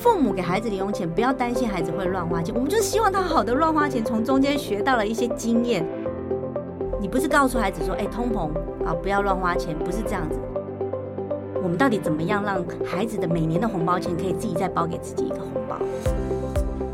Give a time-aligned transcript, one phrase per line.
[0.00, 5.86] 父母给孩子零用钱，不要担心孩子会乱花钱，我们就希望他好的乱花钱，从中间学到了一些经验。
[6.98, 8.50] 你不是告诉孩子说，哎，通膨
[8.82, 10.40] 啊，不要乱花钱，不是这样子。
[11.62, 15.76] 我们到底怎么样让孩子的每年的红包钱可以自己再包给自己一个红包？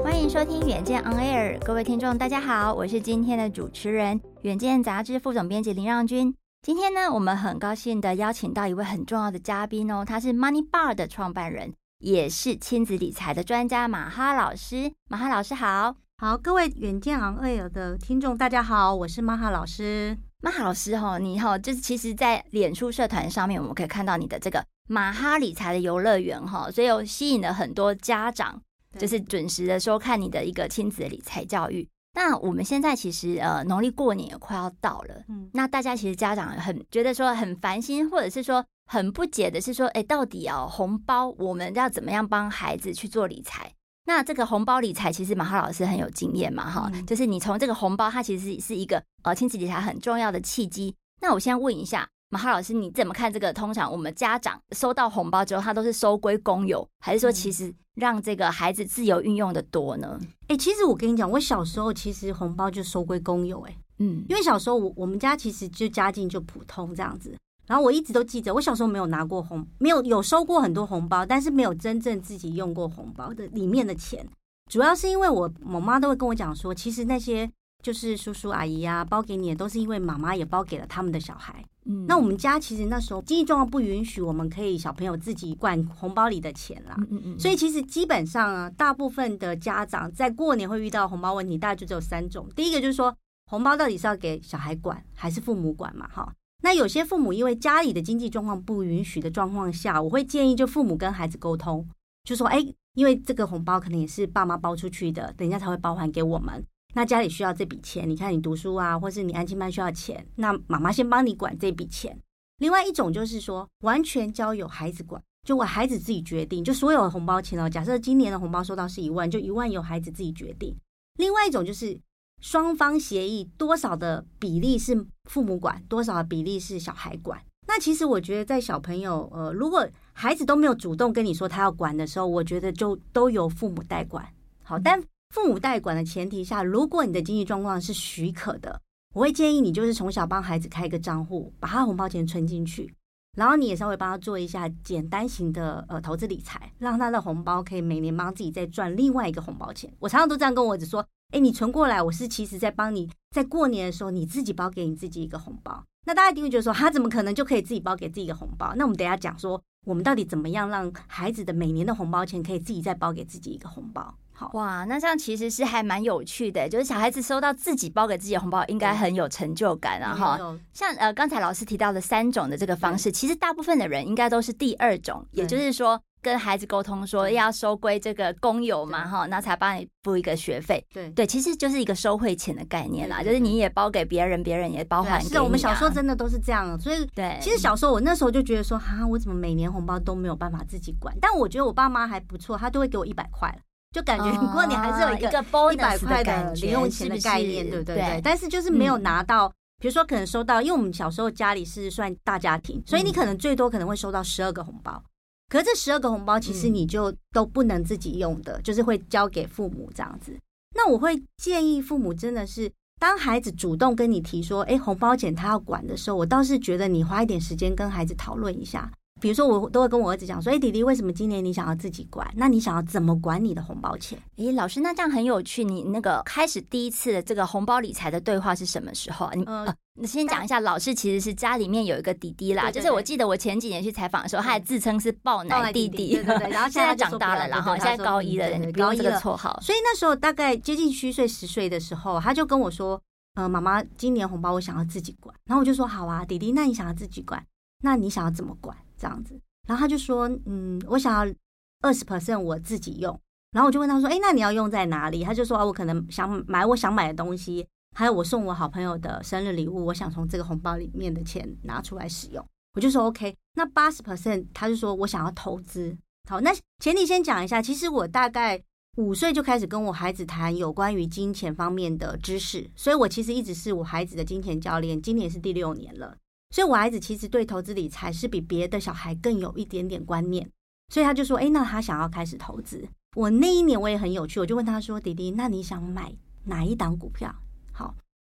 [0.02, 6.34] 欢迎收听远见 On Air，各位听众大家好，我是今天的主持人，远见杂志副总编辑林让君。
[6.60, 11.72] 今天呢，我们很高兴的邀请到一位很重要的嘉宾哦，他是 Money Bar 的创办人。
[11.98, 20.16] 也是亲子理财的专家马哈老师，马哈老师好，好，各位远见 On Air 的听众大家好，我是马哈老师。
[20.42, 28.60] 马哈老师哈，你好，就是其实，在脸书社团上面，我们可以看到你的这个马哈理财的游乐园哈，所以有吸引了很多家长，
[28.98, 31.88] 就是准时的收看你的一个亲子理财教育。
[32.16, 38.64] 那我们现在其实呃，农历过年也快要到了，嗯，那大家其实家长很觉得说很烦心，或者是说。
[38.88, 43.68] 很不解的是说，哎，到底啊，红包我们要怎么样帮孩子去做理财？
[44.04, 50.94] 那这个红包理财，其实马浩老师很有经验嘛，哈、嗯，就是你从这个红包，它其实是一个呃亲子理财很重要的契机。
[51.20, 53.52] 那我先问一下马哈老师，你怎么看这个？
[53.52, 60.18] 通常我们家长收到红包之后，他都是收归公有，还是说其实让这个孩子自由运用的多呢？
[60.48, 67.34] 哎、嗯，其实我跟你讲，我小时候其实红包就收归公有，哎，嗯，因为小时候我我们家其实就家境就普通这样子。
[67.66, 74.24] 然后我一直都记着，我小时候没有拿过红，没有有收过很多红包，但是没有真正自己用过红包的里面的钱，
[74.70, 77.50] 主要是因为我我妈都会跟我讲说，其实那些
[77.82, 81.64] 就是叔叔阿姨啊包给你的，都是因为妈妈也包给了他们的小孩。
[81.84, 86.96] 嗯，那我们家其实那时候经济状况不允许，我们可以小朋友自己管红包里的钱啦。
[86.98, 87.38] 嗯嗯嗯。
[87.38, 92.48] 所以其实基本上啊，大部分的家长在过年会遇到红包问题，大概就只有三种。
[92.56, 93.16] 第一个就是说，
[93.48, 96.08] 红包到底是要给小孩管还是父母管嘛？
[96.08, 96.32] 哈。
[96.62, 101.86] 那有些父母因为家里的经济状况不允许的状况下，我会建议就父母跟孩子沟通，
[102.24, 102.58] 就说：哎，
[102.94, 106.64] 因为这个红包可能也是爸妈包出去的，等一下才会包还给我们。
[106.96, 112.18] 那家里需要这笔钱，你看你读书啊，或是你安亲班需要钱，那妈妈先帮你管这笔钱。
[112.56, 117.68] 另外一种就是说，完全交由孩子管，就我孩子自己决定，就所有的红包钱哦。
[117.68, 120.74] 假设今年的红包收到是一万，就一万由孩子自己决定。
[121.18, 122.00] 另外一种就是。
[122.42, 127.40] 双方协议多少的比例是父母管，多少的比例是小孩管。
[127.66, 134.22] 那其实我觉得，在小朋友呃，如果孩子都没有主动跟你说他要管的时候，我觉得就都由父母代管。
[134.62, 138.80] 好，但父母代管的前提下，如果你的经济状况是许可的，
[139.14, 142.94] 我会建议你就是从小帮孩子开一个账户，把他红包钱存进去，
[143.36, 149.92] 然后你也稍微帮他做一下简单型的呃投资理财，让他的红包可以每年帮自己再赚另外一个红包钱。
[149.98, 151.06] 我常常都这样跟我儿子说。
[151.32, 155.84] 哎，你存过来，我是其实在帮你，在过年的时候你自己包给你自己一个红包。
[156.04, 158.72] 那大家一定会觉得说，他怎么可能就可以自己包给自己一个红包？
[158.76, 164.16] 那我们等一下讲说，我们到底怎么样让孩子的每年的红包钱可以自己再包给自己一个红包？
[164.36, 170.14] 好哇，那这样其实是还蛮有趣的，就是小孩子收到自己包给自己的红包，应该很有成就感啊！
[170.14, 170.38] 哈，
[170.74, 175.98] 像呃刚才老师提到的三种的这个方式，其实大部分的人应该都是第二种，也就是说。
[176.22, 180.84] 跟孩子沟通说要收归这个公有嘛，哈，那才帮你付一个学费。
[180.92, 185.30] 对对，其实就是一个收汇钱的概念啦，就是你也包给别人，别人也包还给你。
[185.30, 191.16] 是，我们小时候真的都是这样，所以对，其实小时候我那时候就觉得说，哈，我怎么每年红包都没有办法自己管？
[191.20, 193.56] 但我觉得我爸妈还不错，他都会给我一百块，
[193.96, 195.26] 就感觉你过年还是有一个
[195.72, 197.96] 一百块的零用钱的概念，对不对？
[197.96, 198.20] 对。
[198.22, 199.48] 但是就是没有拿到，
[199.78, 205.02] 比如说可能收到，因为我们小时候家里是算大家庭，所以你可能最多可能会收到十二个红包。
[205.48, 210.38] 可是这十二个红包，其实你就都不能自己用的，嗯、就是会交给父母这样子。
[210.74, 212.70] 那我会建议父母真的是，
[213.00, 218.92] 当孩子主动跟你提说，哎，红包钱他要管的时候，我倒是觉得你花一点时间跟孩子讨论一下。
[219.18, 222.30] 比如说，我都会跟我儿子讲说：“哎，弟弟，为什么今年你想要自己管？
[222.36, 225.64] 那你想要怎么管你的红包钱？”哎，老师，那这样很有趣。
[225.64, 229.32] 你那个开始第一次的这个红包理财的对话是什么时候啊？
[229.34, 230.60] 你呃，你先讲一下。
[230.60, 236.16] 老师其实是家里面有一个弟弟啦，对对对，就是我记得我前几年去采访的时候，他还自称是抱奶弟弟。
[236.16, 236.50] 对对对。
[236.50, 239.58] 然后 现在长大了，然后现在高一了，你不用这个绰号。
[239.62, 243.00] 所以那时候大概接近虚岁十岁的时候，他就跟我说
[243.36, 247.42] ：“呃，妈妈，今年红包我想要自己管。”然后我就说：“好啊，弟弟，那你想要自己管？
[247.82, 248.76] 那你想要怎么管？
[248.96, 251.34] 这样子。”然后他就说，嗯，我想要
[251.82, 253.20] 二十 percent 我自己用。
[253.52, 255.24] 然后我就问他说，哎，那你要用在哪里？
[255.24, 262.46] 他就说，啊，我可能想买我想买的东西，还有我送我好朋友的生日礼物，我想从这个红包里面的钱拿出来使用。
[262.74, 265.96] 我就说 OK，那八十 percent，他就说我想要投资。
[266.28, 268.62] 好，那前提先讲一下，其实我大概
[268.98, 276.18] 五岁就开始跟我孩子谈有关于金钱方面的知识，所以我其实一直是我孩子的金钱教练，今年是第六年了。
[276.50, 280.48] 所以我孩子其实对投资理财是比别的小孩更有一点点观念，
[280.88, 282.88] 所以他就说，哎，那他想要开始投资。
[283.14, 286.14] 我那一年我也很有趣，我就问他说，弟弟，那你想买
[286.44, 287.34] 哪一档股票？
[287.72, 287.94] 好。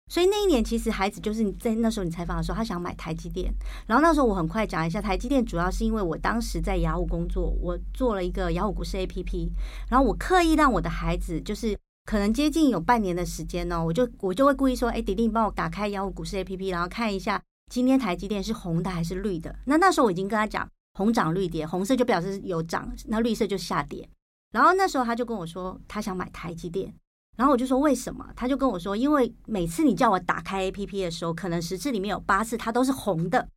[0.08, 3.54] 所以那一年，其实孩子就是你在那时候你采访的时候，他想买台积电。
[3.86, 9.48] 然后那时候我很快讲一下台积电，主要是因为我当时在雅虎工作，我做了一个雅虎股市 APP，
[9.88, 17.40] 然后我刻意让我的孩子，就是可能接近有半年的时间呢，我就我就会故意说，哎，弟弟，你帮我打开雅虎股市 APP，然后看一下
[17.70, 19.56] 今天台积电是红的还是绿的。
[19.64, 20.68] 那那时候我已经跟他讲
[20.98, 24.06] 红涨绿跌，红色就表示有涨，那绿色就下跌。
[24.52, 26.92] 然后那时候他就跟我说，他想买台积电。
[27.36, 28.28] 然后我就说为什么？
[28.36, 33.48] 他就跟我说，因为每次你叫我打开 APP 的时候，可能十次里面有八次它都是红的，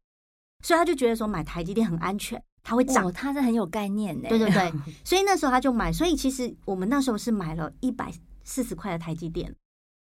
[0.63, 3.11] 所以他就觉得说买台积电很安全，它会涨。
[3.11, 4.29] 他是很有概念的。
[4.29, 4.71] 对对对，
[5.03, 5.91] 所以那时候他就买。
[5.91, 8.13] 所以其实我们那时候是买了一百
[8.45, 9.53] 四十块的台积电，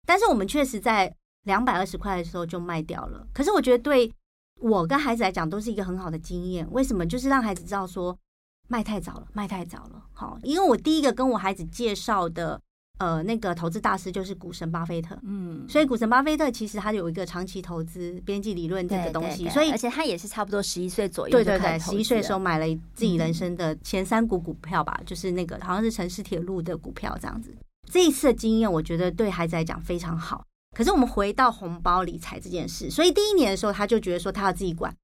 [0.05, 3.25] 但是我们确实在两百二十块的时候就卖掉了。
[3.33, 4.11] 可是我觉得对
[4.59, 6.67] 我跟孩子来讲都是一个很好的经验。
[6.71, 7.05] 为什么？
[7.05, 8.17] 就是让孩子知道说
[8.67, 10.03] 卖太早了，卖太早了。
[10.13, 12.59] 好，因为我第一个跟我孩子介绍的。
[12.99, 27.53] 呃，那个投资大师就是股神巴菲特，嗯，所以股神巴菲特其实他有一个长期投资边际理论这个东西，对对对，所以而且他也是差不多十一岁左右，对对对，十一岁的时候买了自己人生的前三股股票吧，嗯、就是那个好像是城市铁路的股票这样子。
[27.91, 30.45] 这一次的经验，我觉得对孩子来讲非常好。
[30.73, 34.95] 可是我们回到红包理财这件事，所以第一年的时候他就觉得说他要自己管，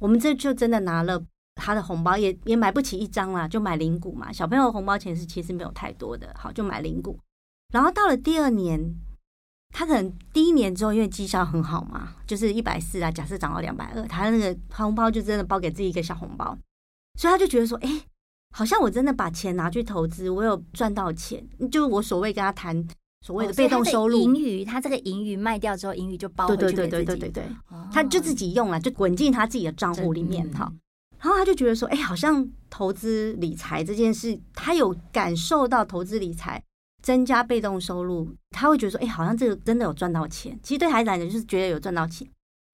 [0.00, 1.22] 我们这就真的拿了
[1.54, 4.32] 他的红包，也也买不起一张啦，就买零股嘛。
[4.32, 7.18] 小朋友红包钱是其实没有太多的，好，就买零股。
[7.72, 8.94] 然后到了第二年，
[9.70, 16.56] 他可能第一年之后，因为绩效很好嘛，就是一百四啊，假设涨到两百二，他那个红包就真的包给自己一个小红包，
[17.18, 18.02] 所以他就觉得说，哎，
[18.54, 22.86] 好像我真的把钱拿去投资，我有赚到钱，就我所谓跟他谈
[23.22, 27.44] 所谓的被动收入，盈余，他这个盈余卖掉之后，盈余就包回去对对对对对对，
[27.90, 30.70] 他就自己用了，就滚进他自己的账户里面哈。
[31.20, 36.62] 然后他就觉得说，哎，好像投资理财这件事，他有感受到投资理财。
[37.02, 42.24] 增加被动收入，他会觉得说：“哎，好像这个真的有赚到钱。”其实对孩子来讲，就是觉得有赚到钱。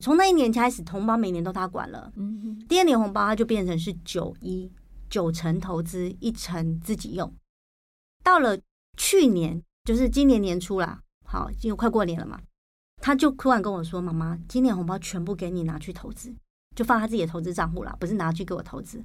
[0.04, 2.12] 从那一年开始，红包每年都他管了。
[2.14, 2.66] 嗯哼。
[2.68, 4.70] 第二年红包他就变成是九一
[5.08, 7.32] 九成投资，一成自己用。
[8.22, 8.58] 到了
[8.98, 12.38] 去年，就是今年年初啦，好，因为快过年了嘛，
[13.00, 16.30] 他就突然跟我说：“妈妈，今年红包全部给你拿去投资，
[16.76, 18.98] 就放他自己的投资账户啦，不是拿去给我投资。”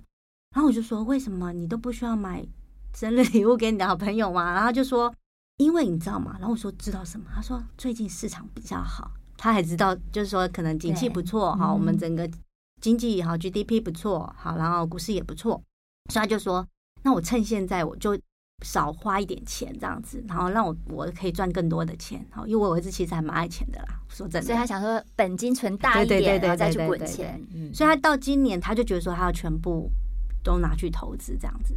[0.54, 2.46] 然后我就说：“为什么你都不需要买？”
[2.94, 5.16] 生日礼物给你的好朋友吗，然后就说，
[5.56, 6.36] 因为你知道吗？
[6.38, 7.28] 然后我说知道什么？
[7.34, 12.30] 他说最近市场比较好，他还知道就是说可能景气不错哈，我们整个
[12.82, 15.64] 经济也好，GDP 不错好，然后股市也不错，
[16.12, 16.68] 所以他就说，
[17.04, 18.20] 那我趁现在我就
[18.64, 29.92] 少花一点钱这样子，然后让我我可以赚更多的钱，好，因为我儿子其实还蛮爱钱的啦，说真的，所以他想说本金存大一点，然后再去滚钱，嗯，所以他到今年他就觉得说他要全部。
[30.46, 31.74] 都拿去投资这样子，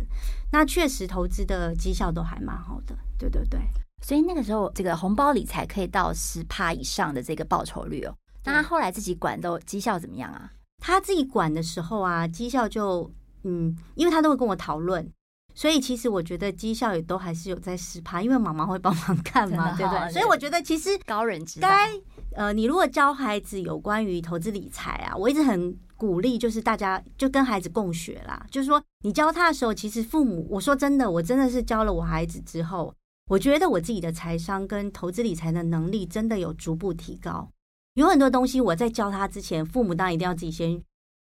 [0.50, 3.60] 那确实投资的绩效都还蛮好的，对对对。
[4.02, 8.12] 所以那个时候，这个红包理财可以到十趴以上的这个报酬率哦。
[8.44, 10.50] 那他后来自己管都绩效怎么样啊？
[10.80, 13.08] 他自己管的时候啊，绩效就
[13.44, 15.08] 嗯，因为他都会跟我讨论，
[15.56, 20.12] 所以其实我觉得绩效也都还是有在十趴，因为妈妈会帮忙看嘛，对不对？
[20.12, 21.68] 所以我觉得其实高人知道。
[21.68, 21.90] 该
[22.34, 25.76] 呃，你如果教孩子有关于投资理财啊，我一直很。
[25.98, 32.94] 鼓励就是大家就跟孩子共学啦，就是说你教他的时候，其实父母，我说真的，我真的是教了我孩子之后，
[33.30, 37.48] 我觉得我自己的财商跟投资理财的能力真的有逐步提高。
[37.94, 40.78] 有很多东西我在教他之前，父母当然一定要自己先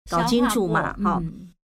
[0.09, 0.95] 搞清楚嘛。
[1.03, 1.21] 好，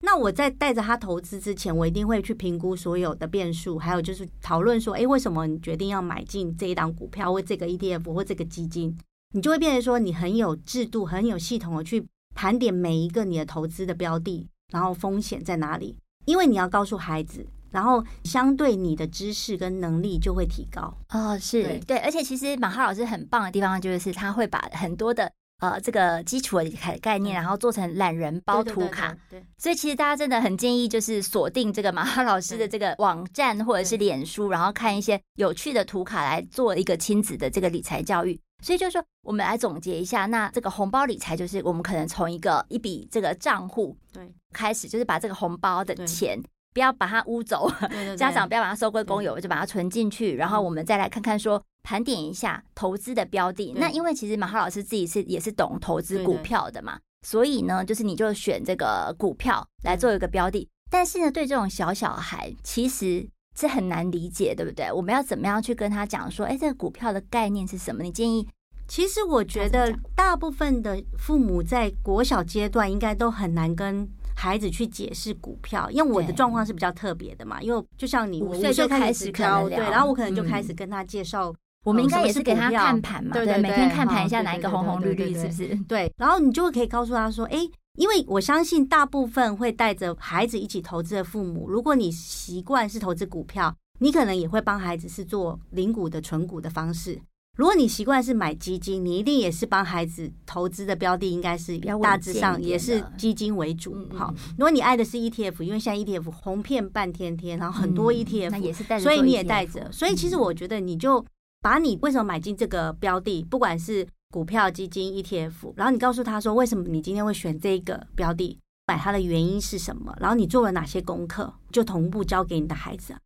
[0.01, 8.97] 那我在带着他投资之前，我一定会去评估所有的变数，还有就是讨论说，哎，为什么你决定要买进这一档股票或这个 ETF 或这个基金？
[9.33, 12.07] 你就会变成说，你很有制度、很有系统的去。
[12.35, 15.97] 盘点每一个你的投资的标的，然后风险在哪里？
[16.25, 20.97] 因为你要告诉孩子，然后相对你的知识跟能力就会提高。
[21.09, 25.29] 哦，是对，对，而且其实马哈老师很棒的地方就是他会把很多的
[25.59, 29.17] 呃这个基础的概念，然后做成懒人包图卡。
[29.31, 38.39] 对，所以其实大家真的很建议就是锁定这个马哈老师的这个网站或者是脸书，然后看一些有趣的图卡来做一个亲子的这个理财教育。
[38.61, 44.33] 所以就是说，我们来总结一下，那这个红包理财就是我们可能从一个一笔这个账户对。
[44.53, 46.43] 开始，就是把这个红包的钱
[46.75, 53.73] 不要把它污走，对对对，家长不要把它收归公有，就把它存进去，然后我们再来看看说盘点一下投资的标的。
[53.77, 60.69] 那因为其实马哈老师自己是也是懂投资股票的嘛，对对对，所以呢，就是你就选这个股票来做一个标的。
[60.91, 63.27] 但是呢，对这种小小孩，其实。
[63.59, 64.89] 是很难理解，对不对？
[64.93, 68.05] 我们要怎么样去跟他讲说，哎，这个股票的概念是什么？
[68.05, 68.47] 你建议？
[68.87, 77.61] 其实我觉得大部分的父母在国小阶段应该都很难跟孩子去解释股票，因为我的状况是比较特别的嘛。
[77.61, 81.53] 因为就像你五岁就开始教，对，然后我可能就开始跟他介绍。
[81.85, 85.79] 我们应该也是给他看盘嘛，对对，每天看盘一下哪一个红红绿绿，是不是？
[85.89, 87.59] 对，然后你就会可以告诉他说，哎。
[87.99, 97.21] 因为我相信，大部分会带着孩子一起投资的父母，如果你习惯是投资股票，你可能也会帮孩子是做零股的存股的方式。
[97.57, 103.97] 如果你习惯是买基金，你一定也是帮孩子投资的标的，应该是大致上也是基金为主。
[104.15, 109.91] 好，如果你爱的是 ETF，因为现在 ETF 红遍半天天，然后很多 ETF，那也是带着，所以你也带着。
[109.91, 111.25] 所以其实我觉得，你就
[111.61, 114.07] 把你为什么买进这个标的，不管是。
[114.31, 120.15] 股票、基金、ETF，然后你告诉他说，为什么你今天会选这个标的，买它的原因是什么？
[120.21, 123.17] 然后你做了哪些功课，就同步教给你的孩子。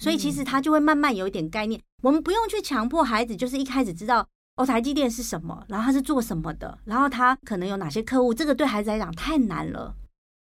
[0.00, 1.82] 所以其实他就会慢慢有一点概念。
[2.04, 8.32] 我们不用去强迫孩子，就是一开始知道哦，台积电是什么，然后他是做什么的，然后他可能有哪些客户。
[8.32, 9.92] 这个对孩子来讲太难了。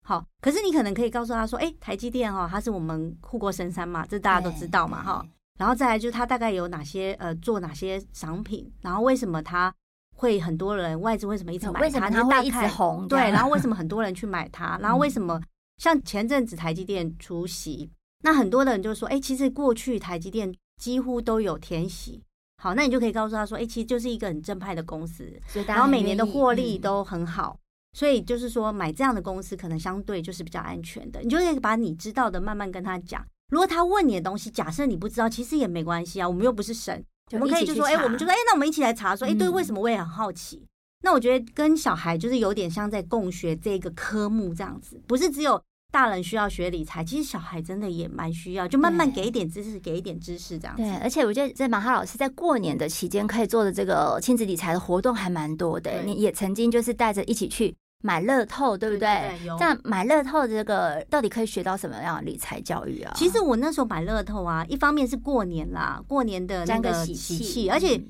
[0.04, 5.26] 好，可是你可能可以告诉他说，哎，台积电哈，它是我们护国神山嘛，这大家都知道嘛，哈。
[5.60, 9.72] 然后再来就是他大概有哪些呃，做哪些商品，然后为什么他。
[10.16, 11.80] 会很多人外资为什么一直买它？
[11.80, 13.08] 为什么它会一直红？
[13.08, 14.78] 对，然后为什么很多人去买它？
[14.82, 15.40] 然后为什么
[15.78, 17.90] 像前阵子台积电出席，
[18.22, 22.22] 那很多的人就说：哎，其实过去台积电几乎都有填息。
[22.62, 27.58] 好，那你就可以告诉他说：哎，其实就是一个很正派的公司，然后每年的获利都很好。
[27.94, 31.22] 所以就是说买这样的公司可能相对就是比较安全的。
[31.22, 33.24] 你就可以把你知道的慢慢跟他讲。
[33.50, 37.04] 如果他问你的东西，假设你不知道，其实也没关系啊，我们又不是神。
[37.32, 40.66] 我们可以就说，哎，我们就说，哎，那我们一起来查，说，哎，对，为什么我也很好奇？
[41.02, 50.82] 那我觉得跟小孩就是有点像在共学这个科目这样子，不是只有大人需要学理财，其实小孩真的也蛮需要，就慢慢给一点知识，给一点知识这样子。
[50.82, 57.74] 对，而且我觉得在马哈老师在过年的期间可以做的这个亲子理财的活动还蛮多的，你也曾经就是带着一起去。
[58.02, 59.08] 买乐透对不对？
[59.08, 63.12] 对对对，这样买乐透这个到底可以学到什么样的理财教育啊？
[63.14, 68.00] 其实我那时候买乐透啊，一方面是过年啦，过年的那个喜气，而且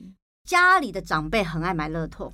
[0.44, 2.32] 家里的长辈很爱买乐透，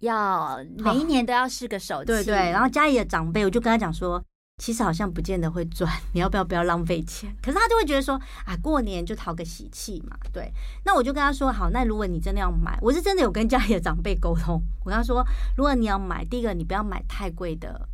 [0.00, 2.06] 要每一年都要试个手气。
[2.06, 4.22] 对对，然后家里的长辈，我就跟他讲说。
[4.58, 7.34] 其实好像不见得会赚， 你要不要不要浪费钱？
[7.42, 10.16] 可是他就会觉得说，啊，过年就讨个喜气嘛。
[10.32, 10.50] 对，
[10.84, 15.24] 那我就跟他说，好，那如果你真的要买，我是真的有跟家里的长辈沟通，我跟他说，
[15.56, 17.88] 如果你要买，第一个你不要买太贵的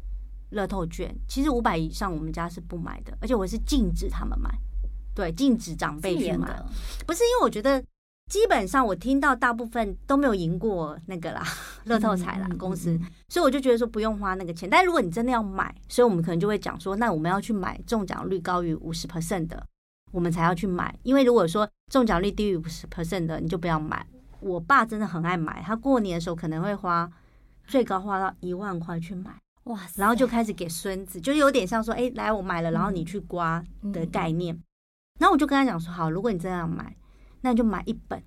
[0.51, 4.51] 乐透券，其实五百以上我们家是不买的，而且我是禁止他们买，
[5.15, 6.63] 对，禁止长辈去买，
[7.07, 7.83] 不是因为我觉得。
[8.31, 11.47] 基本上我听到大部分都没有赢过那个啦，
[11.85, 12.99] 乐透彩啦公司，
[13.29, 14.69] 所以我就觉得说不用花那个钱。
[14.69, 19.67] 但如果你真的要买，所以我们可能就会讲说，那我们要去买中奖率高于五十 percent 的，
[20.11, 20.97] 我们才要去买。
[21.03, 24.07] 因为如果说中奖率低于五十 percent 的，你就不要买。
[24.41, 27.11] 我爸真的很爱买，他过年的时候可能会花
[27.67, 29.31] 最高花到一万块去买，
[29.65, 33.63] 哇，然后就开始给孙子，就有点像说，哎，来我买了，然后你去刮
[33.93, 34.59] 的概念。
[35.19, 36.97] 然后我就跟他讲说，好，如果你真的要买。
[37.45, 38.23] 那你就买一本，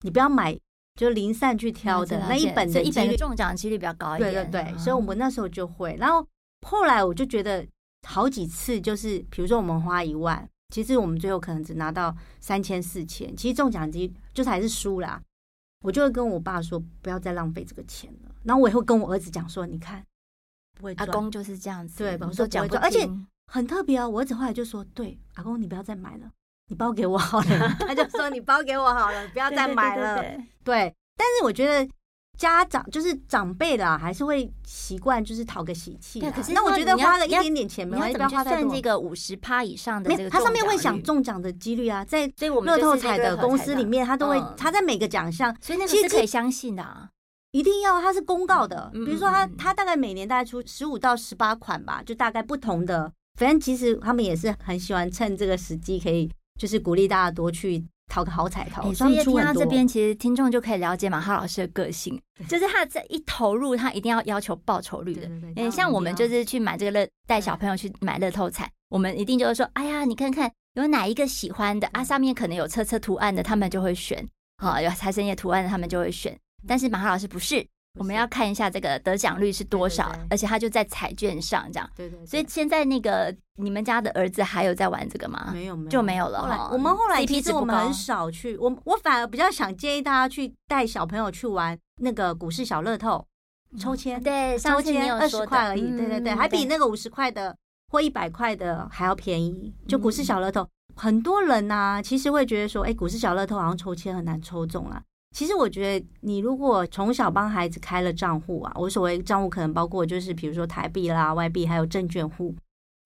[0.00, 0.58] 你不要买
[0.96, 4.32] 就零散去挑的那一本的一本中奖几率比较高一点。
[4.32, 5.94] 对对对，所以我们那时候就会。
[6.00, 6.26] 然后
[6.66, 7.64] 后来我就觉得
[8.08, 15.22] 好几次就是，比如说我们花一万，其实我们最后可能只拿到三千四千，其实中奖机就是还是输啦。
[15.84, 18.34] 我就会跟我爸说，不要再浪费这个钱了。
[18.42, 20.02] 然后我也会跟我儿子讲说，你看，
[20.74, 23.08] 不会阿公就是这样子，对，我说讲，而且
[23.52, 24.08] 很特别啊。
[24.08, 26.30] 我儿子后来就说，对，阿公你不要再买了。
[26.68, 30.16] 你包给我好了， 他就说你包给我好了，不要再买了。
[30.16, 31.88] 对，对，对，对，对，但是我觉得
[32.36, 36.18] 家长就是长辈啦，还是会习惯就是讨个喜气。
[36.20, 38.68] 对，可是那我觉得花了一点点钱，没关系，不要花太多。
[38.68, 42.26] 算这个五十趴以上的这个，它上面会想中奖的几率啊，在
[42.64, 47.08] 乐透彩的公司里面，他都会，他在每个奖项，所以那个是可以相信的啊，
[47.52, 48.90] 一定要它是公告的。
[48.92, 56.28] 比如说他他大概每年大概出十五到十八款吧，就大概不同的，反正其实他们也是很喜欢趁这个时机可以。
[56.56, 58.82] 就是鼓励大家多去讨个好彩头。
[58.82, 65.28] 欸、所以听到这边，其实听众就可以了解马哈老师的个性，就是他这一投入，他一定要要求报酬率的。
[65.56, 74.18] 嗯，像我们就是去买这个乐，带小朋友去买乐透彩，我们一定就是说，哎呀，你看看有哪一个喜欢的啊，上面可能有车车图案的，他们就会选；
[74.58, 76.38] 好，有财神爷图案的，他们就会选。
[76.66, 77.66] 但是马哈老师不是。
[77.96, 81.90] 我们要看一下这个得奖率是多少，对对对，而且他就在彩券上这样。
[81.96, 82.26] 对，对对。
[82.26, 85.50] 所以现在那个你们家的儿子还有在玩这个吗？
[85.52, 86.42] 没有，没有，就没有了。
[86.42, 93.26] 后来我们后来其实我们很少去，我我反而比较想建议大家去带小朋友去玩那个股市小乐透
[93.78, 94.22] 抽签。
[94.22, 95.96] 对，抽签二十块而已。
[95.96, 97.56] 对对对，还比那个五十块的
[97.90, 99.74] 或一百块的还要便宜。
[99.88, 105.02] 就股市小乐透，很多人呐，其实会觉得说，哎，股市小乐透好像抽签很难抽中啊。
[105.36, 112.56] 其实我觉得，你如果从小帮孩子开了账户啊，我所谓账户可能包括就是比如说台币啦、外币，还有证券户，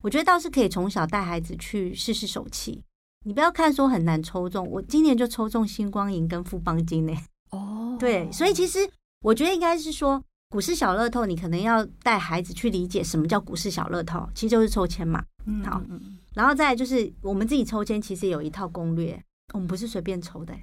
[0.05, 2.85] 我觉得倒是可以从小带孩子去试试手气。
[3.25, 7.13] 你不要看说很难抽中，我今年就抽中星光银跟富邦金呢。
[7.51, 8.79] 哦， 对，所以其实
[9.23, 15.21] 我觉得应该是说股市小乐透，你可能要带孩子去理解什么叫股市小乐透，其实就是抽签嘛。
[15.47, 15.83] 嗯，好，
[16.35, 19.21] 然后再来就是我们自己抽签，其实有一套攻略，
[19.53, 20.55] 我们不是随便抽的。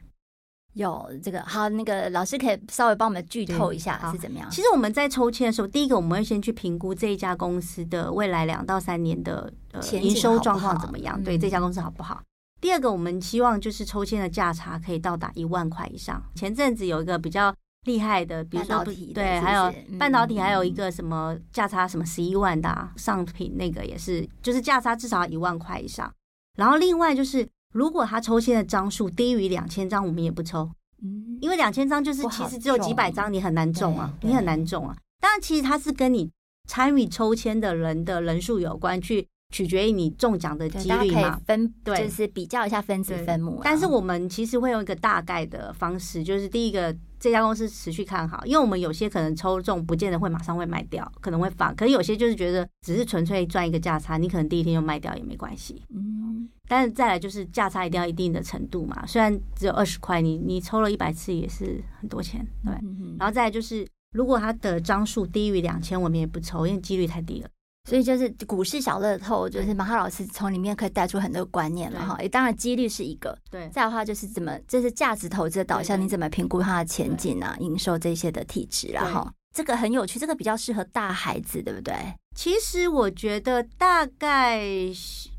[0.77, 4.47] 有这个好，那个老师可以稍微帮我们剧透一下是怎么样？
[4.51, 12.21] 其实我们在抽签的时候，第一个我们会先去评估这一家公司的未来两到三年的呃营收状况怎么样，对这家公司好不好？
[12.61, 16.23] 第二个，我们希望就是抽签的价差可以到达一万块以上。
[16.35, 17.53] 前阵子有一个比较
[17.85, 26.11] 厉害的，比如说对，还有半导体，还有一个什么价差什么十一万的上品，那个也是，就是价差至少要一万块以上。
[26.57, 27.47] 然后另外就是。
[27.73, 30.69] 如果他抽签的张数低于两千张，我们也不抽，
[31.03, 34.97] 嗯，因为两千张就是其实只有几百张，你很难中啊，你很难中啊。
[35.19, 36.29] 当然，其实它是跟你
[36.67, 41.39] 参与抽签的人的人数有关，去取决于你中奖的几率嘛。
[41.45, 43.61] 分对，就是比较一下分子分母。
[43.63, 46.95] 但是我们其实会用一个大概的方式，就是第一个。
[47.19, 51.75] 这家公司持续看好，因为我们有些可能抽中，不见得会马上会卖掉，可能会放。
[51.75, 55.81] 可是有些就是觉得只是纯粹赚一个价差，你可能第一天就卖掉也没关系。
[55.89, 62.73] 嗯，但是再来就是价差一定要一定的程度嘛，虽然只有二十块，你你抽了一百次也是很多钱，对。
[63.17, 67.49] 然后再来就是，如果它的张数低于两千，我们也不抽，因为几率太低了。
[67.89, 72.17] 所以就是股市小乐透，就是马哈老师从里面可以带出很多观念了哈。
[72.21, 73.69] 也当然几率是一个，对。
[73.69, 81.95] 再的话就是怎么，这是价值投资的导向，你怎么评估它的前景啊、营收这些的体质，然后这个很有趣，这个比较适合大孩子，对不对？
[82.37, 84.61] 其实我觉得大概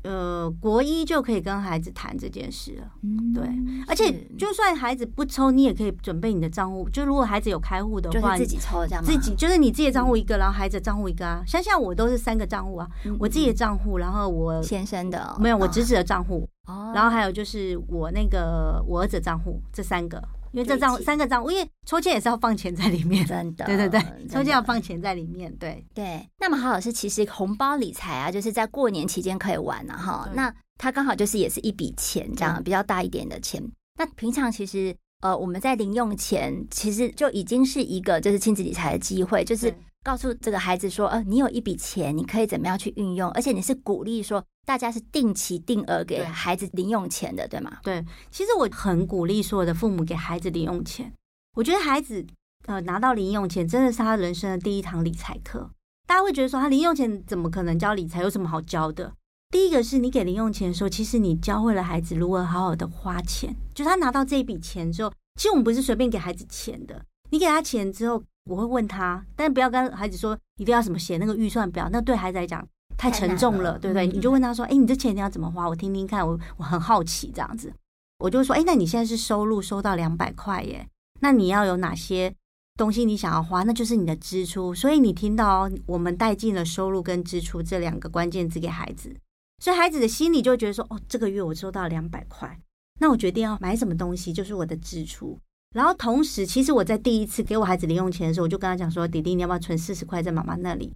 [0.03, 3.47] 呃国一就可以跟孩子谈这件事了，嗯，对。
[3.87, 6.89] 而且就算孩子不抽，你也可以准备你的账户。
[6.89, 9.09] 就如果孩子有开户的话，自己抽这样吗？
[9.09, 11.41] 自己就是你自己的账户一个，然后孩子账户一个啊。
[11.47, 16.45] 像像我都是三个账户啊，我自己的账户，然后我先生的没有，我侄子的账户，
[16.93, 20.21] 然后还有就是我那个我儿子账户，这三个。
[20.51, 26.27] 因为这账三个账户，因为抽签也是要放钱在里面，真的， 对对对，抽签要放钱在里面，对对。
[26.39, 30.29] 那么郝老师，其实红包理财啊，就是在过年期间可以玩了哈。
[30.33, 33.63] 那它刚好就是也是一笔钱，这样比较大一点的钱。
[33.97, 39.73] 那平常其实呃，我们在零用钱其实就已经是一个就是亲子理财的机会，就是。
[40.03, 43.29] 告诉这个孩子说，呃，你有一笔钱，你可以怎么样去运用？
[43.31, 47.77] 而且你是鼓励说，大家是定期定额给孩子零用钱的，对吗？
[47.83, 51.13] 对，其实我很鼓励所有的父母给孩子零用钱。
[51.55, 52.25] 我觉得孩子
[52.67, 55.69] 呃拿到零用钱，真的是他人生的第一堂理财课。
[56.07, 58.21] 大家会觉得说，他零用钱怎么可能教理财？
[58.21, 59.13] 有什么好教的？
[59.51, 63.53] 第一个是你给零用钱的时候，其实你教会了孩子如何好好的花钱。
[63.73, 67.03] 就他拿到这一笔钱之后，其实我们不是随便给孩子钱的。
[67.31, 74.07] 你给他钱之后，我会问他，但不要跟孩子说一定要什么写那个预算表，那对孩子来讲太沉重了，对不对？
[74.07, 75.69] 你就问他说：“哎，你这钱你要怎么花？
[75.69, 77.71] 我听听看，我我很好奇这样子。”
[78.17, 80.89] 我就说：“哎，那你现在是收入收到两百块耶，
[81.21, 82.33] 那你要有哪些
[82.75, 83.63] 东西你想要花？
[83.63, 84.73] 那就是你的支出。
[84.73, 89.15] 所以你听到哦我们带进了收入跟支出这两个关键字给孩子，
[89.63, 92.59] 所以孩子的心里就会觉得说：哦，这个月我收到两百块，
[92.99, 95.37] 那我决定要买什么东西就是我的支出。”
[95.71, 100.93] 然后同时，其实我在第一次给我孩子零用钱的时候，我就跟他讲说：“弟弟，你要不要存四十块在妈妈那里？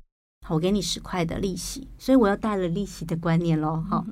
[0.47, 3.83] 好，我给你十块的利息。”所以我又带了利息的观念喽。
[3.89, 4.03] 好，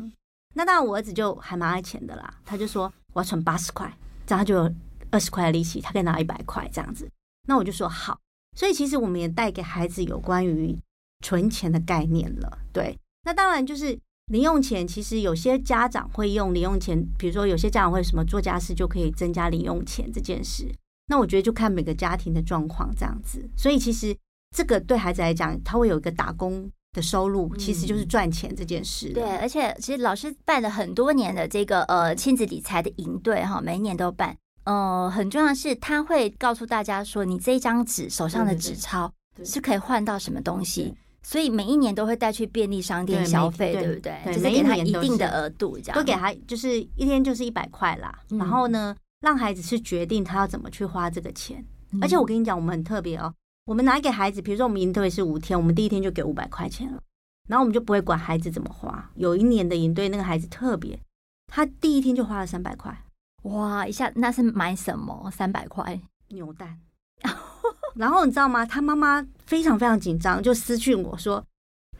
[0.54, 3.92] 那当然我儿子就还蛮爱钱的啦，他就说我要存八十块，
[4.28, 4.72] 这样他就有
[5.10, 7.10] 二十块的利息，他可以拿一百块这样子。
[7.48, 8.20] 那我就说好。
[8.56, 10.78] 所以其实我们也带给孩子有关于
[11.26, 12.60] 存钱的概念了。
[12.72, 13.98] 对，那当然就是。
[14.32, 20.74] 零用钱其实有些家长会用零用钱，比如说有些家长会什么做家事就可以增加零用钱这件事。
[21.08, 23.46] 那我觉得就看每个家庭的状况这样子。
[23.58, 24.16] 所以其实
[24.56, 29.10] 这个对孩子来讲，他会有一个打工的收入，其实就是赚钱这件事。
[29.10, 34.34] 对，而且其实老师办了很多年的这个呃亲子理财的营队哈，每一年都办。
[34.64, 39.12] 呃，很重要的是他会告诉大家说，你这一张纸手上的纸钞
[39.44, 40.96] 是可以换到什么东西。
[41.24, 44.22] 所以每一年都会带去便利商店消费，对，不对？
[44.24, 48.20] 对，就是给他一定的额度，这样都给他，就是一天就是一百块啦。
[48.32, 51.64] 嗯、然后呢，让孩子去决定他要怎么去花这个钱。
[52.02, 53.34] 而且我跟你讲，我们很特别哦。
[53.66, 57.02] 我们拿给孩子，比如说我们营队是五天，我们第一天就给五百块钱了，
[57.48, 59.12] 然后我们就不会管孩子怎么花。
[59.16, 61.00] 有一年的营队，那个孩子特别，
[61.48, 63.06] 他第一天就花了三百块。
[63.44, 63.86] 哇！
[63.86, 65.30] 一下那是买什么？
[65.32, 66.80] 三百块牛蛋。
[67.96, 68.66] 然后你知道吗？
[68.66, 71.44] 他妈妈非常非常紧张，就私讯我说：“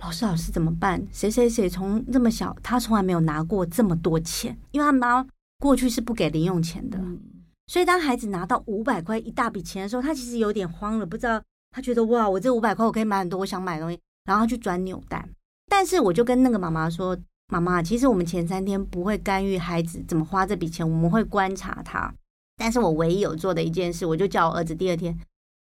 [0.02, 1.06] 老师，老师怎么办？
[1.12, 5.26] 谁谁谁从这么小，他从来没有拿过这么多钱，因为他妈
[5.60, 6.98] 过去是不给零用钱的。
[6.98, 7.20] 嗯、
[7.68, 15.28] 所以当孩子拿到五百块一大笔钱的时候，他其实有点慌了，不知道他觉得哇，我这五百块我可以买很多我想买的东西，然后去转扭蛋。
[15.70, 17.18] 但是我就跟那个妈妈说：
[17.50, 22.14] 妈妈，其实我们前三天不会干预孩子怎么花这笔钱，我们会观察他。
[22.58, 25.18] 但是我唯一有做的一件事，我就叫我儿子第二天。”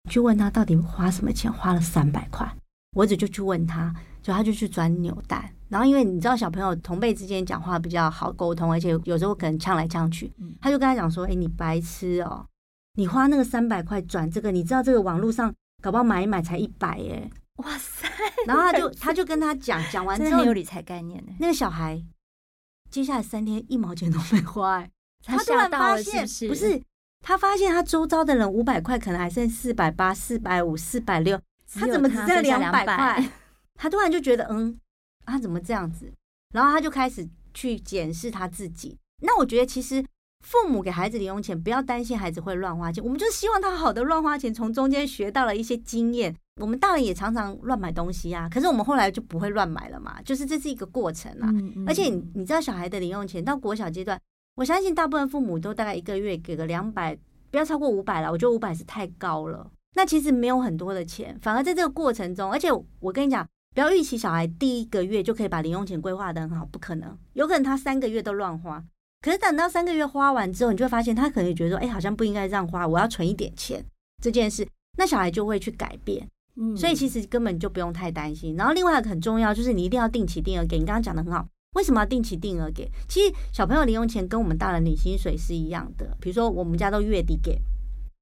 [0.08, 2.50] 去问他到底花什么钱，花了三百块。
[2.92, 5.52] 我儿子就去问他，就他就去转扭蛋。
[5.68, 12.44] 然后因为你知道小朋友同辈之间讲话比较好沟通，而且有时候可能呛来呛去，他就跟他讲说：“哎，你白痴哦，
[12.94, 17.30] 你花那个三百块转这个，你知道这个网络上搞不好买一买才一百耶。”
[17.62, 18.08] 哇塞！
[18.46, 21.32] 然后他就 他就跟他讲，讲完之后没有理财概念呢。
[21.38, 22.02] 那个小孩
[22.90, 24.90] 接下来三天一毛钱都没花， 哎，
[25.22, 26.82] 他突然发现不是。
[27.20, 31.38] 他发现他周遭的人五百块可能还剩四百八、四百五、四百六，
[31.74, 33.28] 他怎么只剩两百块？
[33.76, 34.78] 他突然就觉得，嗯，
[35.24, 36.12] 他怎么这样子？
[36.54, 38.96] 然后他就开始去检视他自己。
[39.22, 40.04] 那我觉得，其实
[40.46, 46.34] 父母给孩子零用钱，不要担心孩子会乱花钱，我们就是希望他好的乱花钱，从中间学到了一些经验。
[46.60, 51.48] 我们大人也常常乱买东西啊，可是我们后来就不会乱买了嘛，就是这是一个过程啦。
[51.86, 52.04] 而且
[52.34, 54.18] 你知道，小孩的零用钱到国小阶段。
[54.60, 57.16] 我相信大部分父母都大概一个月给个两百，
[57.50, 58.30] 不要超过五百了。
[58.30, 59.66] 我觉得五百是太高了。
[59.94, 62.68] 那其实没有很多的钱，反而在这个过程中，而且
[62.98, 67.16] 我跟你讲，不要预期小孩第一个月就可以把零用钱规划得很好，不可能。
[67.32, 68.84] 有可能他三个月都乱花，
[69.22, 73.82] 可是等到三个月花完之后，你就会发现他可能觉得说，哎，好像不应该这样花，我要存一点钱
[74.22, 74.68] 这件事，
[74.98, 76.28] 那小孩就会去改变。
[76.56, 78.54] 嗯，所以其实根本就不用太担心。
[78.56, 81.48] 然后另外一个很重要就是你一定要定期定额给，你刚刚讲的很好。
[81.74, 82.90] 为什么要定期定额给？
[83.08, 86.16] 其实小朋友零用钱跟我们大人领薪水是一样的。
[86.20, 87.60] 比如说，我们家都月底给，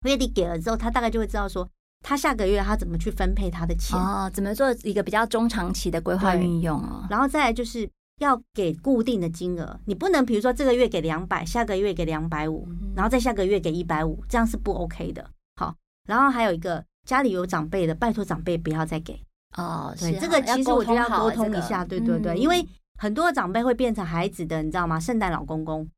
[0.06, 1.66] 月底给了之后，他大概就会知道说，
[2.02, 7.08] 他下个月他怎么去分配他的钱哦，怎么做一个比较中长期的规划运用哦。
[7.10, 7.90] 然后再来就是
[8.20, 15.26] 要给固定的金额，你不能比如说这个月给两百，下个月给两百五，然后再下个月给一百五，这样是不 OK 的。
[15.56, 15.74] 好，
[16.06, 19.18] 然后还有一个家里有长辈的，拜托长辈不要再给
[19.56, 19.96] 哦。
[19.98, 22.68] 对，这个其实我觉得要沟通一下，对对对，因为。
[23.02, 25.00] 很多长辈会变成孩子的，你知道吗？
[25.00, 25.90] 圣诞老公公，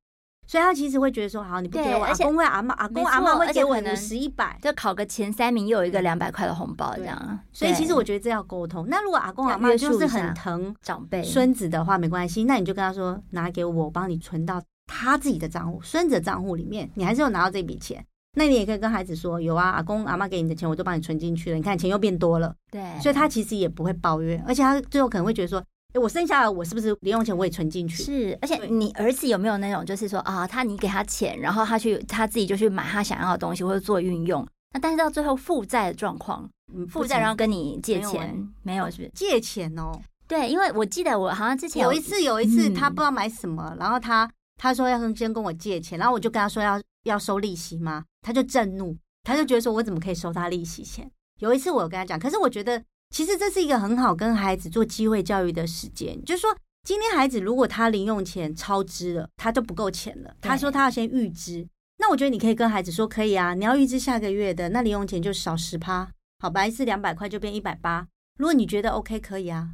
[0.48, 7.40] 所以他其实会觉得说，好，你不给我，阿公会阿妈，阿公阿妈会给我五十一百，就考个前三名又有一个两百块的红包这样。
[7.52, 8.88] 所以其实我觉得这要沟通。
[8.88, 18.02] 那如果阿公阿妈就是很疼长辈孙子的话，没关系，那你就跟他说，拿给我，我帮你存到他自己的账户，孙子的账户里面，你还是有拿到这笔钱。
[18.38, 22.56] 那你也可以跟孩子说，有啊，阿公阿妈给你的钱，我都帮你存进去了，你看钱又变多了。
[22.72, 25.62] 对，所以他其实也不会抱怨，而且他最后可能会觉得说。
[25.94, 28.02] 哎，我剩下来，我是不是零用钱我也存进去？
[28.04, 36.50] 是，而且你儿子有没有那种，就是说啊，他你给他钱，然后他去他自己就去买他想要的东西或者做运用，那但是到最后负债的状况，
[36.90, 39.12] 负债然后跟你借钱，没有是不是？
[39.14, 39.92] 借钱哦，
[40.28, 44.28] 对，因为我记得我好像之前有一次，有一次他不知道买什么，然后他
[44.58, 48.04] 他说要先跟我借钱，然后我就跟他说要要收利息吗？
[48.24, 51.08] 他就震怒，他就觉得说我怎么可以收他利息钱？
[51.40, 52.84] 有一次我有跟他讲，可是我觉得。
[53.14, 56.50] 其实这是一个很好跟孩子做机会教育的时间，就是说，
[56.84, 60.36] 今天孩子如果他零用钱超支了，他就不够钱了。
[60.42, 61.68] 他说他要先预支，
[62.00, 68.08] 那我觉得你可以跟孩子说，可以啊，你要预支下个月的，那零用钱就少十趴，好吧，一次两百块就变一百八。
[68.40, 69.70] 如果你觉得 OK，可以啊，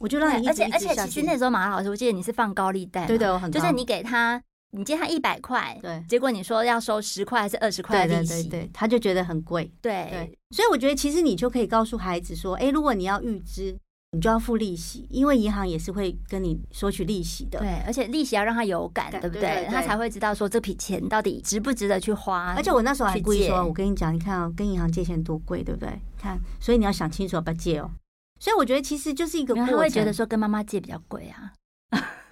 [0.00, 0.74] 我就让你一直一直下去。
[0.74, 4.42] 而且而且，其实那时候马老师，我记得你是放高利贷，对的，很就是你给他。
[4.72, 13.76] 你借他一百块，对，结果你说要收十块还是二十块的利息，对对对，他就觉得很贵，对对，所以我觉得其实你就可以告诉孩子说，哎，如果你要预支，
[14.12, 19.66] 你就要付利息，因为银行也是会跟你索取利息的，对，而且利息要让他有感，对不对？
[19.68, 22.54] 他才会知道说这笔钱到底值不值得去花。
[22.56, 26.00] 而且我那时候还故意说，我跟你讲，你看哦，跟银行借钱多贵，对不对？
[26.16, 27.90] 看，所以你要想清楚要不要借哦。
[28.38, 31.52] 所以我觉得其实就是一个过程，他会觉得说跟妈妈借比较贵啊。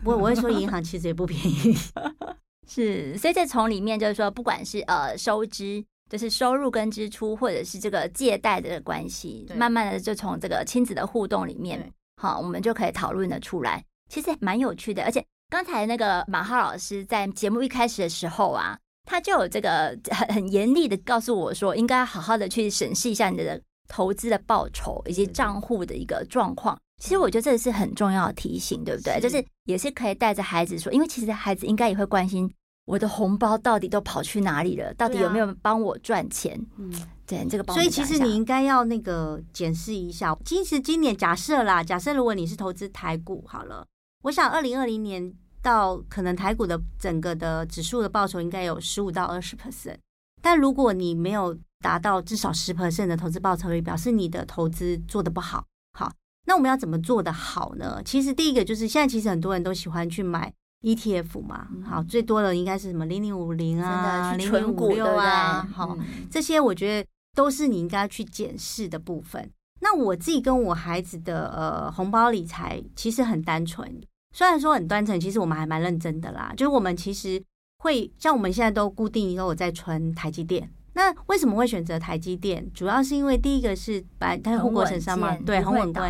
[0.04, 1.74] 我我会说银行其实也不便宜。
[2.66, 15.02] 是，所以这从里面就是说，不管是呃收支，就是收入跟支出，或者是这个借贷的关系，慢慢的就从这个亲子的互动里面，好，我们就可以讨论的出来，其实蛮有趣的。
[15.02, 23.58] 而且刚才那个马浩老师在节目一开始的时候啊，他就有这个很很严厉的告诉我说，应该好好的去审视一下你的
[23.88, 26.78] 投资的报酬以及账户的一个状况。
[26.98, 29.20] 其实我觉得这是很重要的提醒，对不对？
[29.20, 32.52] 就是也是可以带着孩子说，因为其实孩子应该也会关心。
[32.86, 34.94] 我的红包到底都跑去哪里了？
[34.94, 36.58] 到底有没有帮我赚钱？
[36.78, 36.90] 嗯，
[37.26, 37.76] 对，这个帮。
[37.76, 40.34] 所以其实你应该要那个检视一下。
[40.44, 43.86] 其实今年假设啦，假设如果你是投资台股好了，
[44.22, 45.30] 我想二零二零年
[45.60, 49.98] 到可能台股的整个的指数的报酬应该有十五到二十 percent。
[50.40, 55.62] 但如果你没有达到至少十 percent 的投资报酬率，表示你的投资做的不好。
[55.92, 56.10] 好，
[56.48, 58.02] 那我们要怎么做的好呢？
[58.04, 60.52] 其实第一个就是现在其实很多人都喜欢去买。
[60.80, 65.98] ETF 嘛，好，最多的应该是什么零零五零啊，零零五六啊，好，
[66.30, 69.50] 这些我觉得都是你应该去检视的部分。
[69.80, 74.00] 那我自己跟我孩子的呃红包理财其实很单纯，
[74.32, 76.54] 虽然说很单纯，其实我们还蛮认真的啦。
[76.56, 77.42] 就是我们其实
[77.78, 80.70] 会像我们现在都固定都有在存台积电。
[80.98, 82.68] 那为什么会选择台积电？
[82.74, 86.00] 主要是因为第一个是把它护国神山嘛，对，很稳固。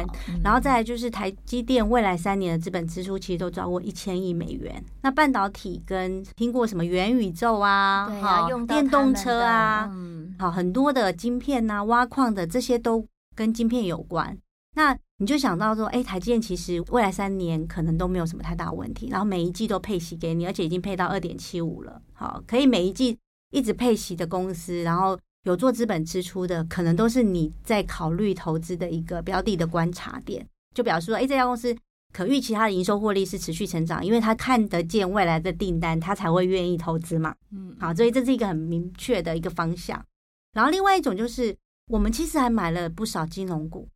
[0.43, 4.83] 然后再来就是台积电未来三年的资本支出其实都超过一千亿美元。
[5.03, 9.93] 那半导体跟听过什么元宇宙啊，好，电动车啊，
[10.39, 13.05] 好，很多的晶片啊，挖矿的这些都
[13.37, 14.39] 跟晶片有关。
[14.75, 23.19] 那你就想到说，哎，台积电其实未来三年可能都没有什么太大问题，然后每一季都配息给你，而且已经配到二点七五了，好，可以每一季。
[23.51, 30.47] 一直配息的公司，然后有做资本支出的，可能都是你在考虑投资的一个标的的观察点。
[30.75, 31.75] 就表示说，哎，这家公司
[32.13, 37.35] 可预期它的营收获利是持续成长，因为它看得见未来的订单，它才会愿意投资嘛。
[37.51, 40.05] 嗯，好，所以这是一个很明确的一个方向。
[40.53, 41.57] 然后另外一种就是，
[41.89, 43.89] 我们其实还买了不少金融股，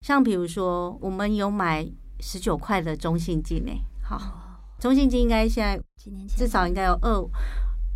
[0.00, 1.86] 像比如说，我们有买
[2.20, 3.78] 十九块的中信金诶。
[4.02, 7.30] 好，中信金应该现在几年前至少应该有二。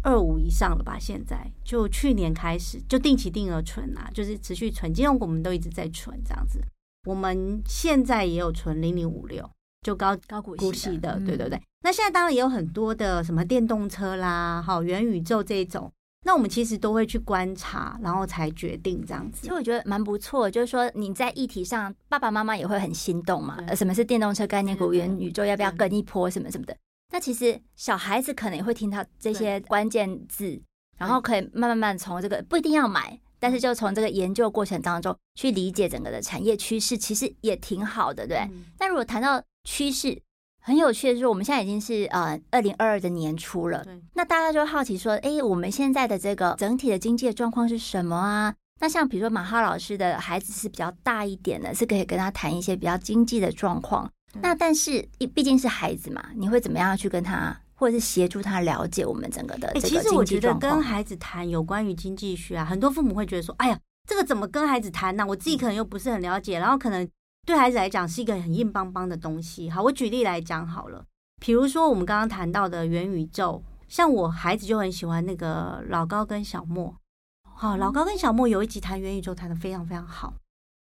[0.03, 0.99] 二五以上了吧？
[0.99, 6.61] 现在就去年开始就定期定额存啊，就是持续存金融股，我们都一直在存这样子。
[7.07, 9.49] 我们现在也有存零零五六，
[9.83, 11.57] 就高高股息的，对对对。
[11.57, 15.91] 嗯、那现在当然也有很多的什么电动车啦，好元宇宙这种，
[16.25, 19.41] 那我们其实都会去观察，然后才决定这样子。
[19.43, 23.57] 其实我觉得蛮不错，就是说你在议题上，爸爸妈妈也会很心动嘛。
[23.67, 24.93] 呃，什么是电动车概念股？
[24.93, 26.29] 元宇宙要不要跟一波？
[26.31, 26.77] 什么什么的。
[27.11, 30.63] 那其实小孩子可能也会听到这些关键字，
[30.97, 38.39] 然后可以慢慢慢从这个不一定要买，但是就从这个研究过程当中去理解整个的产业趋势，其实也挺好的，对。
[38.39, 40.23] 嗯、但如果谈到趋势，
[40.63, 48.55] 很有趣的是，我们现在已经是呃二零二二的年初了，那大家就好奇说，哎，我们现在的这个整体的经济的状况是什么啊？
[48.79, 54.11] 那像比如说马哈老师的孩子是比较大一点的，是可以跟他谈一些比较经济的状况。
[54.41, 60.03] 那但是，毕竟是孩子嘛，你会怎么样去跟他，或者是协助他了解我们整个的这个经济状况？
[60.03, 65.27] 其实我觉得跟孩子谈有关于经济学啊，很多父母会觉得说：“哎呀，这个怎么跟孩子谈呢？
[65.27, 67.09] 我自己可能又不是很了解，然后可能
[67.45, 71.05] 对孩子来讲是一个很硬邦邦的东西。”好，我举例来讲好了，
[71.41, 76.95] 比如说我们刚刚谈到的元宇宙，像我孩子就很喜欢那个老高跟小莫。
[77.43, 80.35] 好，老高跟小莫有一集谈元宇宙，谈的非常非常好。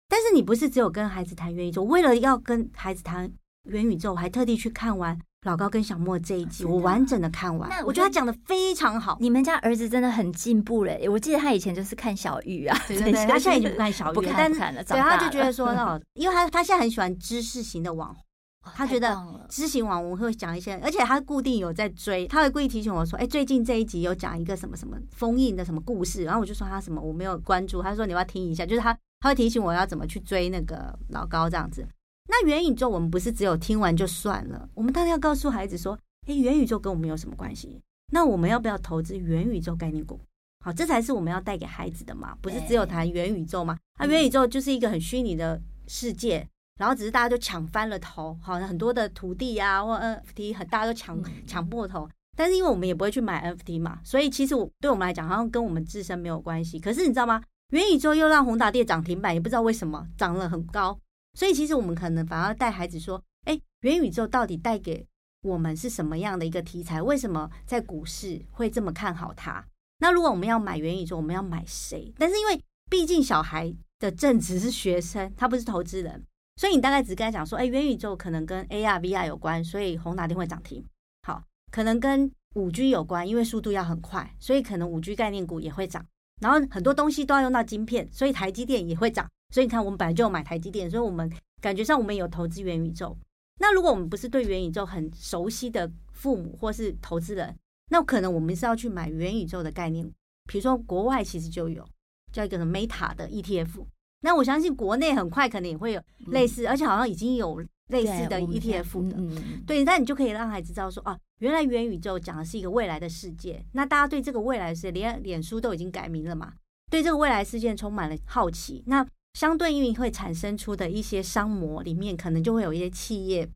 [0.08, 3.30] 但是你不是只有跟孩子谈元宇宙，为了要跟孩子谈
[3.64, 7.68] 元宇宙，我还特地去看完老高跟小莫这一集，我完整的看完。
[7.68, 9.16] 那我觉得他讲的非常好。
[9.20, 11.08] 你们家儿子真的很进步嘞！
[11.08, 18.14] 我记得他以前就是看小玉啊， 对对对，他现在已经不看小玉， 不看了，对，他就觉得说， 哦，因为他他现在很喜欢知识型的网
[18.62, 19.14] 红，他觉得
[19.48, 28.96] 知识型网红会讲一些，而且他固定有在追，他会故意提醒我说，哎，最近这一集有讲一个什么什么封印的什么故事，然后我就说他什么我没有关注，他说你要听一下，就是他。
[29.24, 31.82] 他会提醒我要怎么去追那个老高这样子。
[32.28, 37.80] 那元宇宙我们不是只有听完就算了，我们当然要告诉孩子说：“诶，元宇宙跟我们有什么关系？
[38.12, 40.20] 那我们要不要投资元宇宙概念股？
[40.62, 43.78] 好，这才是我们要带给孩子的嘛，不是只有谈元宇宙嘛？
[43.98, 46.46] 那元宇宙就是一个很虚拟的世界，
[46.78, 52.06] 然后只是大家就抢翻了头，好像很多的土地啊或 NFT，很大家都抢抢破头。
[52.36, 56.78] 但是因为我们也不会去买 NFT 嘛，所以其实我对我们来讲好像跟我们自身没有关系。
[56.78, 57.42] 可是你知道吗？
[57.74, 60.96] 元宇宙又让宏达电涨停板，也不知道为什么涨了很高。
[61.36, 65.04] 所以其实我们可能反而带孩子说：“哎，元宇宙到底带给
[65.42, 67.02] 我们是什么样的一个题材？
[67.02, 69.66] 为什么在股市会这么看好它？
[69.98, 72.14] 那如果我们要买元宇宙，我们要买谁？
[72.16, 80.86] 但是因为毕竟小孩的正职是学生，他不是投资人，所以你大概只跟他讲说：哎，元宇宙可能跟 AR、VR 有关，所以宏达电会涨停。
[81.26, 86.06] 好，可能跟五 G 有关，因为速度要很快，所以可能五 G 概念股也会涨。”
[86.44, 89.26] 然后很多东西都要用到晶片，所以台积电也会涨。
[89.48, 93.16] 所以你看，我们本来就有买台积电，所以我们感觉上我们有投资元宇宙。
[93.60, 97.56] 那如果我们不是对元宇宙很熟悉的父母或是投资人，
[97.88, 100.04] 那可能我们是要去买元宇宙的概念。
[100.46, 101.82] 比如说国外其实就有
[102.30, 103.86] 叫一个什么 Meta 的 ETF。
[104.20, 109.16] 那我相信国内很快可能也会有类似，而且好像已经有类似的 ETF 的。
[109.18, 113.64] 嗯、对，那你就可以让孩子知道说，啊，原来元宇宙讲的是一个未来的世界。
[113.72, 116.54] 那大家对这个未来的世界，连脸书都已经改名了嘛，
[116.90, 118.82] 对这个未来世界充满了好奇。
[118.86, 123.48] 那相对应会产生出的一些商模里面，可能就会有一些企业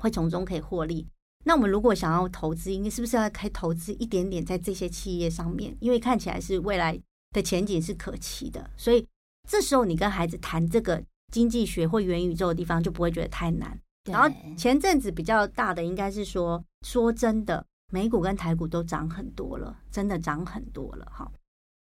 [0.00, 1.06] 会从中可以获利。
[1.44, 5.76] 那我们如果想要投资，应该是不是要开投资一点点在这些企业上面？
[5.80, 7.00] 因为看起来是未来
[7.30, 9.06] 的前景是可期的，所以
[9.48, 11.02] 这时候你跟孩子谈这个
[11.32, 13.78] 经济学或元宇宙的地方就不会觉得太难。
[14.10, 21.30] 然后前阵子比较大的应该是说，说真的，美股跟台股都涨很多了，真的涨很多了哈。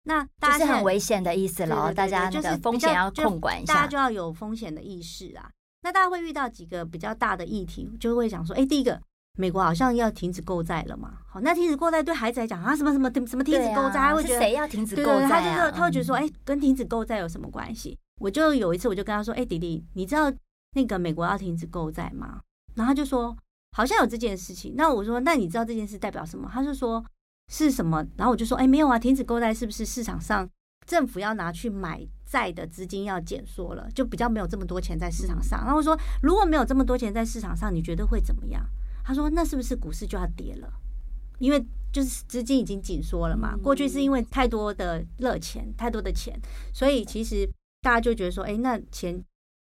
[0.04, 5.50] 那大家是很危险的意思了，大家就是风险要控管一下，大家就要有风险的意识啊。
[5.82, 9.02] 那大家会遇到几个比较大的议题，就会想说，哎，第一个。
[9.38, 11.18] 美国好像要停止购债了嘛？
[11.28, 15.30] 好，那停止购债对孩子来讲啊，什么什么什么停止购债，他会觉得谁要停止购债啊？
[15.30, 18.00] 他就他会觉得说，哎，跟停止购债有什么关系？
[18.20, 20.32] 我就有一次我就跟他说，哎，弟弟，你知道
[20.74, 22.42] 那个美国要停止购债吗？
[22.76, 23.36] 然后他就说
[23.72, 24.74] 好像有这件事情。
[24.76, 26.50] 那我说，那你知道这件事代表什么？
[26.52, 27.04] 他就说
[27.50, 28.06] 是什么？
[28.18, 30.50] 然后我就说，哎，没有啊，停止购债是不是市场上
[30.86, 35.62] 政府要拿去买债的资金要减缩了，就比较没有这么多钱在市场上？
[35.62, 38.66] 然后我说，如果没有这么多钱在市场上，你觉得会怎么样？
[39.08, 40.68] 他说：“那是不是股市就要跌了？
[41.38, 43.56] 因为就是资金已经紧缩了嘛。
[43.58, 46.36] 过去是因为太多的热钱，太多的钱，
[46.74, 47.48] 所以其实
[47.86, 49.24] 大家就觉得说，哎，那钱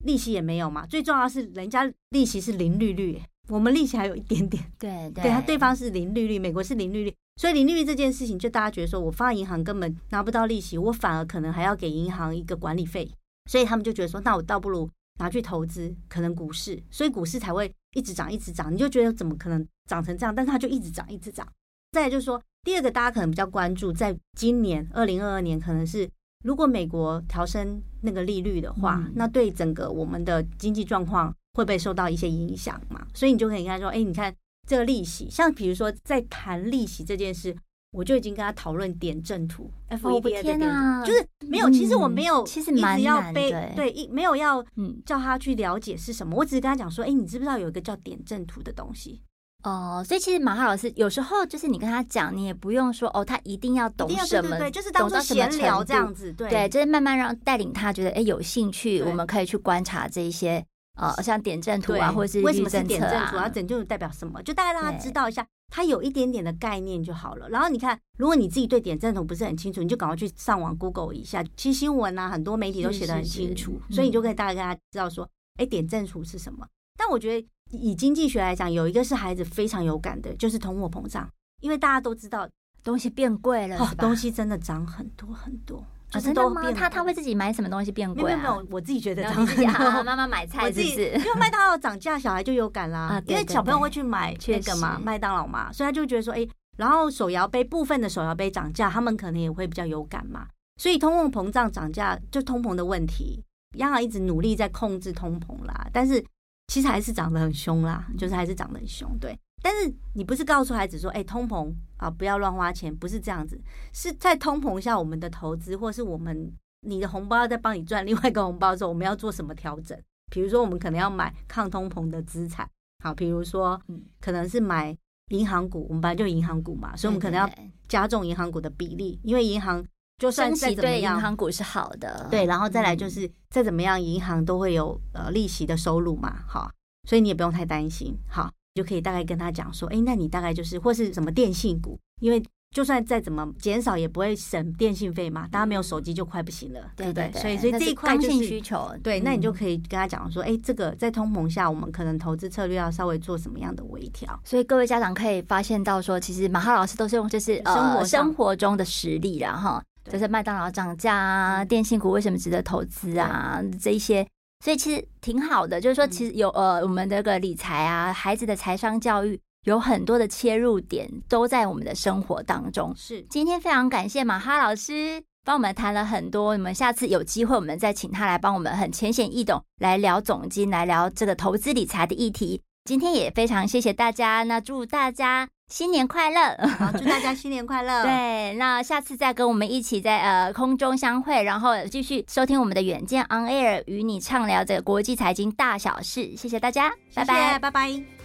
[0.05, 0.87] 利息也没有嘛。
[0.87, 4.63] 最重要是人家利息是零利率，我们利息还有一点点。
[4.79, 13.11] 对 对，对他对方是零利率，美国是零利率，所以零利率这件事情，就大家觉得说我放银行根本拿不到利息，我反而可能还要给银行一个管理费，
[13.51, 14.89] 所以他们就觉得说，那我倒不如
[15.19, 20.35] 拿去投资，可能股市，所以股市才会。”一直涨，一直涨，你就觉得怎么可能涨成这样？
[20.35, 21.51] 但是它就一直涨，一直涨。
[21.93, 26.07] 再来就是说，第二个大家可能比较关注，在今年二零二二年，可能是
[26.45, 33.07] 如果美国调升那个利率的话，嗯、那对整个我们的经济状况会不会受到一些影响嘛？
[33.13, 34.35] 所以你就可以跟他说，哎，你看
[34.67, 37.55] 这个利息，像比如说在谈利息这件事。
[37.93, 41.71] 我就已经跟他讨论点阵图，FED 的点阵图，啊、就是没有。
[41.71, 44.63] 其实我没有，其实一直要背，对，一没有要
[45.07, 46.37] 叫他去了解是什么。
[46.37, 49.23] 我只是跟他讲说，哎，你知不知道有一个叫点阵图的东西？
[49.67, 60.65] 哦，所以其实马哈老师有时候就是你跟他讲，你也不用说哦，他一定要懂什么，对，就是当做闲聊这样子，对，对，就是慢慢让带领他觉得哎有兴趣，我们可以去观察这一些
[60.97, 63.49] 呃，像点阵图啊，或者是为什么是点阵图啊？
[63.49, 64.41] 点阵图代表什么？
[64.45, 65.45] 就大概让他知道一下。
[65.69, 67.49] 他有一点点的概念就好了。
[67.49, 71.45] 然后你看，如果你自己对点阵图不是很清楚，你就赶快去上网 Google 一下。
[71.57, 76.65] 其实新闻啊，很多媒体都写的很清楚，是是是，所以你就可以大概跟他知道说，哎，点阵图是什么。
[76.97, 81.29] 但我觉得以经济学来讲，有一个是孩子非常有感的，就是通货膨胀，
[81.61, 82.49] 因为大家都知道
[82.83, 85.85] 东西变贵了，哦，东西真的涨很多很多。
[86.13, 86.63] 啊、真的吗？
[86.73, 88.25] 他他会自己买什么东西变贵、啊？
[88.25, 90.05] 没有没有，我自己觉得涨很多。
[90.05, 91.07] 妈妈买菜是不是？
[91.11, 93.01] 因为麦当劳涨价，小孩就有感啦。
[93.01, 100.47] 啊、因为小朋友会去买那个嘛，麦当劳嘛，所以他就觉得说，哎、欸，然后手摇杯部分的手摇杯涨价，他们可能也会比较有感嘛。
[100.81, 103.43] 所以通货膨胀涨价就通膨的问题，
[103.75, 106.25] 央行一直努力在控制通膨啦，但是
[106.69, 109.39] 其实还是涨得很凶啦，就是还是涨得很凶，对。
[109.63, 113.61] 但是你不是告诉孩子说，哎，通膨啊，不要乱花钱，不是这样子，
[113.93, 116.53] 是在通膨下，我们的投资或是我们
[116.83, 119.99] 你的红包在帮你赚另外一个红包的时候，我们要做什么调整？
[120.31, 122.69] 比如说，我们可能要买抗通膨的资产，
[123.03, 123.81] 好，比如说，
[124.21, 124.97] 可能是买
[125.31, 127.49] 银行股，我们本来就银行股嘛，所以我们可能要
[127.89, 129.85] 加重银行股的比例，因为银行
[130.19, 136.71] 就算再怎么样，银行股是好的，对，然后再来就是再怎么样，银行都会有呃利息的收入嘛，好，
[137.09, 138.51] 所以你也不用太担心，好。
[138.75, 145.49] 就可以大概跟他讲说，哎，那你大概就是或是什么电信股，因为就算再怎么减少，也不会省电信费嘛。
[145.51, 147.33] 大家没有手机就快不行了，对不对？
[147.33, 148.95] 所以，所以这一块就是需求。
[149.03, 154.39] 对，那你就可以跟他讲说，哎，这个在通膨下，我们可能投资策略要稍微做什么样的微调。
[154.45, 164.27] 所以各位家长可以发现到说，其实马哈老师都是用就是生活生活中的实例啦，哈，就是麦当劳涨价啊，电信股为什么值得投资啊，这一些。
[164.65, 172.93] 所以其实挺好的，就是说，其实有呃，我们这个理财啊，孩子的财商教育有很多的切入点，都在我们的生活当中。
[172.97, 182.63] 是，今天非常感谢马哈老师帮我们谈了很多，我们下次有机会，我们再请他来帮我们很浅显易懂来聊总金，来聊这个投资理财的议题。
[182.85, 186.57] 今天也非常谢谢大家，那祝大家新年快乐！
[186.79, 188.03] 好，祝大家新年快乐！
[188.07, 196.37] 对，那下次再跟我们一起在呃空中相会，然后继续收听我们的远见 On Air，与你畅聊这个国际财经大小事。
[196.37, 198.16] 谢谢大家，谢谢，拜拜，拜拜。